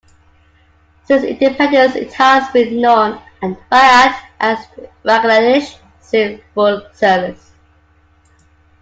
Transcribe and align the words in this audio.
Since 1.03 1.23
independence 1.25 1.95
it 1.95 2.11
has 2.13 2.51
been 2.53 2.81
known 2.81 3.21
by 3.39 3.55
Act 3.71 4.31
as 4.39 4.65
Bangladesh 5.05 5.77
Civil 6.01 6.87
Service. 6.91 7.51